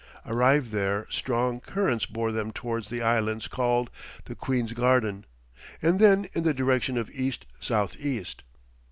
Arrived 0.25 0.71
there, 0.71 1.05
strong 1.11 1.59
currents 1.59 2.07
bore 2.07 2.31
them 2.31 2.51
towards 2.51 2.87
the 2.87 3.03
islands 3.03 3.47
called 3.47 3.91
the 4.25 4.33
Queen's 4.33 4.73
Garden, 4.73 5.27
and 5.79 5.99
then 5.99 6.27
in 6.33 6.41
the 6.41 6.55
direction 6.55 6.97
of 6.97 7.11
east 7.11 7.45
south 7.59 7.95
east. 7.99 8.41